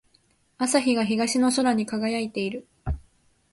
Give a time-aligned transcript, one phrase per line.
[0.57, 2.67] 朝日が東の空に輝いている。